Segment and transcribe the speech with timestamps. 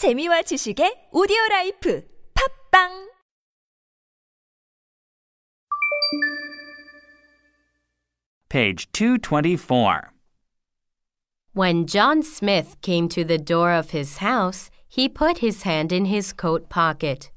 [0.00, 3.10] 재미와 지식의 오디오 라이프 팝빵
[8.48, 10.08] Page 224.
[11.52, 16.06] When John Smith came to the door of his house, he put his hand in
[16.06, 17.30] his coat pocket.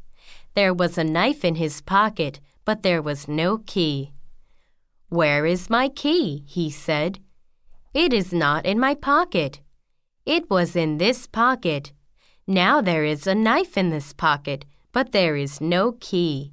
[0.56, 4.14] There was a knife in his pocket, but there was no key.
[5.10, 6.46] Where is my key?
[6.48, 7.20] he said.
[7.94, 9.60] It is not in my pocket.
[10.26, 11.92] It was in this pocket.
[12.48, 16.52] Now there is a knife in this pocket, but there is no key.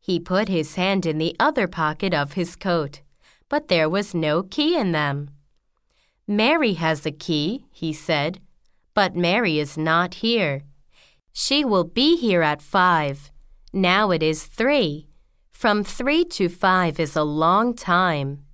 [0.00, 3.00] He put his hand in the other pocket of his coat,
[3.48, 5.30] but there was no key in them.
[6.26, 8.40] Mary has a key, he said,
[8.92, 10.64] but Mary is not here.
[11.32, 13.30] She will be here at five.
[13.72, 15.06] Now it is three.
[15.52, 18.44] From three to five is a long time.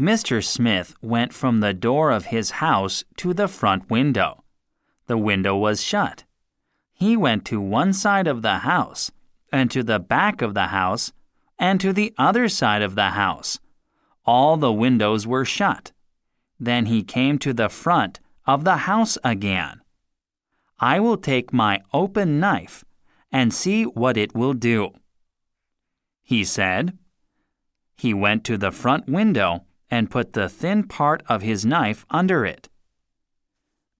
[0.00, 0.42] Mr.
[0.42, 4.42] Smith went from the door of his house to the front window.
[5.06, 6.24] The window was shut.
[6.92, 9.10] He went to one side of the house,
[9.52, 11.12] and to the back of the house,
[11.58, 13.58] and to the other side of the house.
[14.24, 15.92] All the windows were shut.
[16.58, 19.80] Then he came to the front of the house again.
[20.78, 22.84] I will take my open knife
[23.30, 24.92] and see what it will do.
[26.22, 26.98] He said.
[27.96, 32.44] He went to the front window and put the thin part of his knife under
[32.44, 32.68] it.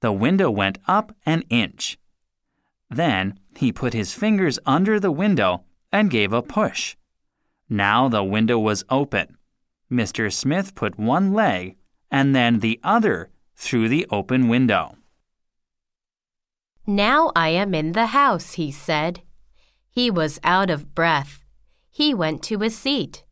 [0.01, 1.99] The window went up an inch.
[2.91, 6.97] Then he put his fingers under the window and gave a push.
[7.69, 9.39] Now the window was open.
[9.91, 10.33] Mr.
[10.33, 11.77] Smith put one leg
[12.11, 14.97] and then the other through the open window.
[16.87, 19.23] Now I am in the house, he said.
[19.91, 21.45] He was out of breath.
[21.91, 23.25] He went to a seat.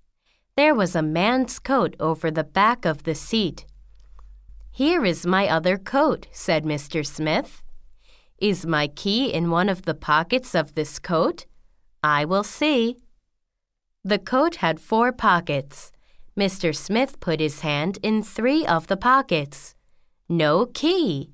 [0.56, 3.66] There was a man's coat over the back of the seat.
[4.76, 7.06] Here is my other coat, said Mr.
[7.06, 7.62] Smith.
[8.38, 11.46] Is my key in one of the pockets of this coat?
[12.02, 12.96] I will see.
[14.02, 15.92] The coat had four pockets.
[16.36, 16.74] Mr.
[16.74, 19.76] Smith put his hand in three of the pockets.
[20.28, 21.30] No key.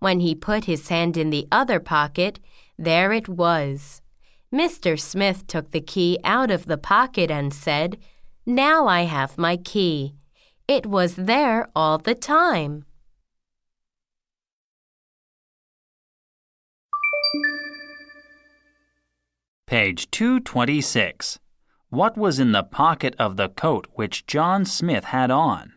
[0.00, 2.40] When he put his hand in the other pocket,
[2.76, 4.02] there it was.
[4.52, 4.98] Mr.
[4.98, 7.98] Smith took the key out of the pocket and said,
[8.44, 10.16] Now I have my key.
[10.66, 12.86] It was there all the time.
[19.66, 21.38] Page 226.
[21.90, 25.74] What was in the pocket of the coat which John Smith had on?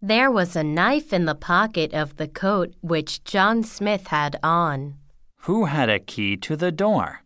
[0.00, 4.94] There was a knife in the pocket of the coat which John Smith had on.
[5.42, 7.24] Who had a key to the door?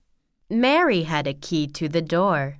[0.49, 2.57] Mary had a key to the door.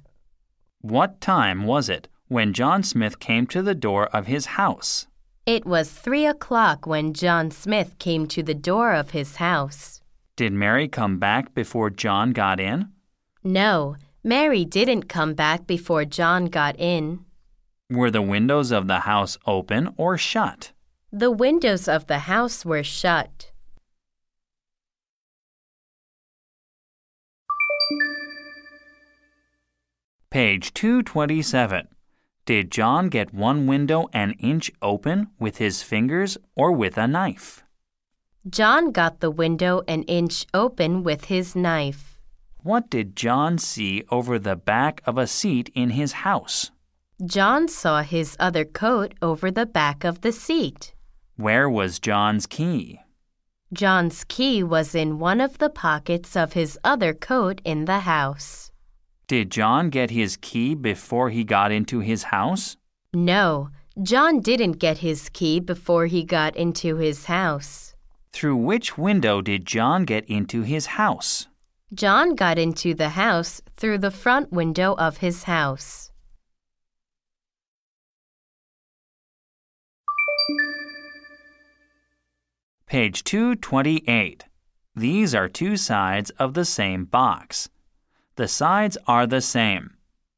[0.83, 5.07] What time was it when John Smith came to the door of his house?
[5.45, 10.01] It was three o'clock when John Smith came to the door of his house.
[10.35, 12.89] Did Mary come back before John got in?
[13.45, 17.23] No, Mary didn't come back before John got in.
[17.91, 20.73] Were the windows of the house open or shut?
[21.13, 23.53] The windows of the house were shut.
[30.31, 31.89] Page 227.
[32.45, 37.63] Did John get one window an inch open with his fingers or with a knife?
[38.51, 42.21] John got the window an inch open with his knife.
[42.65, 46.73] What did John see over the back of a seat in his house?
[47.25, 50.95] John saw his other coat over the back of the seat.
[51.37, 52.99] Where was John's key?
[53.73, 58.72] John's key was in one of the pockets of his other coat in the house.
[59.33, 62.77] Did John get his key before he got into his house?
[63.15, 63.71] No,
[64.03, 67.95] John didn't get his key before he got into his house.
[68.35, 71.49] Through which window did John get into his house?
[71.95, 76.11] John got into the house through the front window of his house.
[82.85, 84.45] Page 228.
[84.95, 87.71] These are two sides of the same box.
[88.37, 89.97] The sides are the same.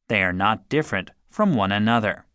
[0.08, 2.26] They are not different from one another.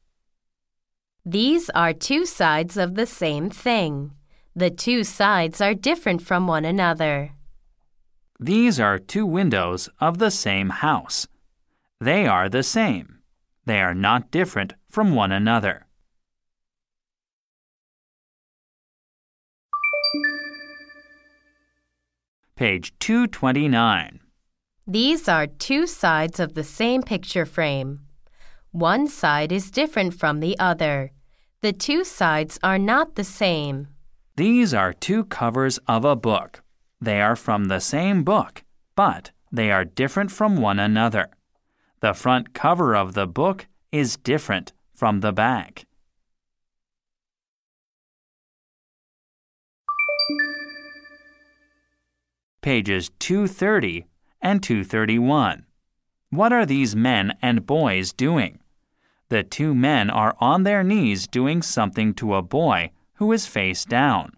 [1.26, 4.12] These are two sides of the same thing.
[4.56, 7.32] The two sides are different from one another.
[8.40, 11.28] These are two windows of the same house.
[12.00, 13.20] They are the same.
[13.66, 15.86] They are not different from one another.
[22.56, 24.20] Page 229.
[24.92, 28.00] These are two sides of the same picture frame.
[28.72, 31.12] One side is different from the other.
[31.62, 33.90] The two sides are not the same.
[34.36, 36.64] These are two covers of a book.
[37.00, 38.64] They are from the same book,
[38.96, 41.30] but they are different from one another.
[42.00, 45.86] The front cover of the book is different from the back.
[52.64, 54.08] Pages 230
[54.50, 55.64] and 231.
[56.32, 58.58] What are these men and boys doing?
[59.30, 63.86] The two men are on their knees doing something to a boy who is face
[63.86, 64.32] down.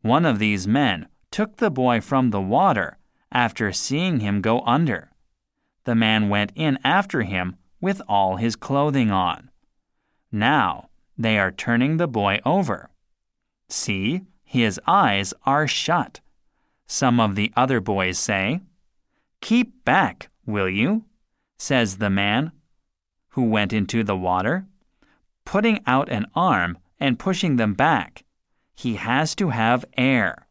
[0.00, 2.96] One of these men took the boy from the water
[3.30, 5.10] after seeing him go under.
[5.84, 9.50] The man went in after him with all his clothing on.
[10.32, 10.88] Now
[11.18, 12.88] they are turning the boy over.
[13.68, 16.20] See, his eyes are shut.
[16.86, 18.62] Some of the other boys say,
[19.40, 21.04] Keep back, will you?
[21.58, 22.52] says the man
[23.30, 24.66] who went into the water,
[25.44, 28.24] putting out an arm and pushing them back.
[28.74, 30.46] He has to have air.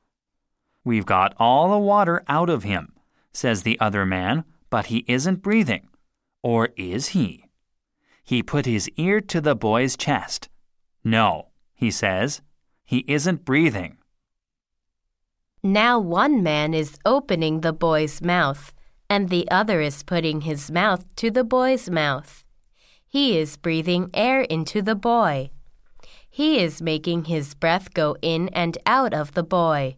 [0.84, 2.94] We've got all the water out of him,
[3.34, 5.88] says the other man, but he isn't breathing.
[6.42, 7.46] Or is he?
[8.24, 10.50] He put his ear to the boy's chest.
[11.04, 12.42] No, he says,
[12.86, 13.98] he isn't breathing.
[15.64, 18.74] Now one man is opening the boy's mouth,
[19.10, 22.44] and the other is putting his mouth to the boy's mouth.
[23.08, 25.50] He is breathing air into the boy.
[26.30, 29.98] He is making his breath go in and out of the boy.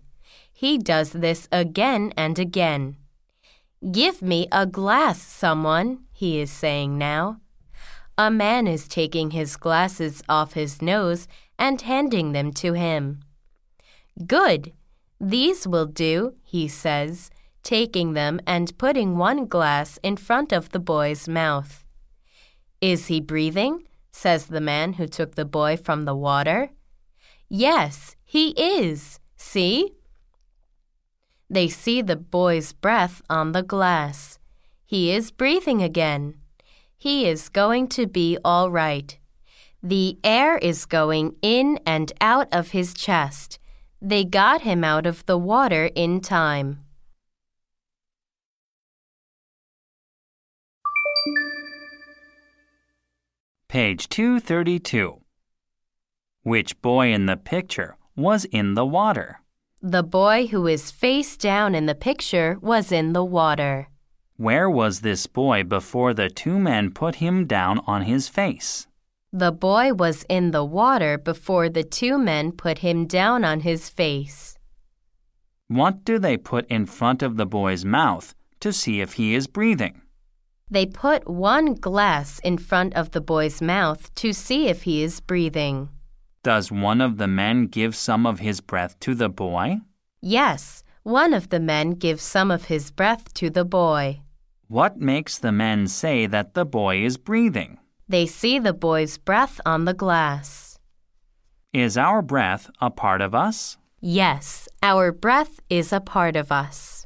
[0.53, 2.95] He does this again and again.
[3.91, 7.41] Give me a glass, someone, he is saying now.
[8.17, 11.27] A man is taking his glasses off his nose
[11.57, 13.21] and handing them to him.
[14.25, 14.71] Good,
[15.19, 17.31] these will do, he says,
[17.63, 21.85] taking them and putting one glass in front of the boy's mouth.
[22.81, 23.83] Is he breathing?
[24.11, 26.71] says the man who took the boy from the water.
[27.47, 29.19] Yes, he is.
[29.37, 29.93] See?
[31.49, 34.39] They see the boy's breath on the glass.
[34.85, 36.35] He is breathing again.
[36.97, 39.17] He is going to be all right.
[39.83, 43.57] The air is going in and out of his chest.
[44.01, 46.85] They got him out of the water in time.
[53.67, 55.21] Page 232.
[56.43, 59.41] Which boy in the picture was in the water?
[59.81, 63.87] The boy who is face down in the picture was in the water.
[64.35, 68.87] Where was this boy before the two men put him down on his face?
[69.31, 73.87] The boy was in the water before the two men put him down on his
[73.87, 74.57] face.
[75.67, 79.47] What do they put in front of the boy's mouth to see if he is
[79.47, 80.00] breathing?
[80.71, 85.19] They put one glass in front of the boy's mouth to see if he is
[85.19, 85.89] breathing.
[86.43, 89.81] Does one of the men give some of his breath to the boy?
[90.21, 94.21] Yes, one of the men gives some of his breath to the boy.
[94.69, 97.77] What makes the men say that the boy is breathing?
[98.07, 100.79] They see the boy's breath on the glass.
[101.73, 103.77] Is our breath a part of us?
[103.99, 107.00] Yes, our breath is a part of us.